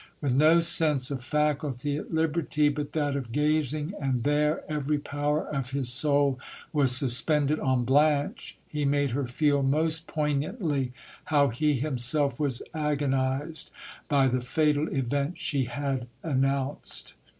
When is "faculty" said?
1.19-1.95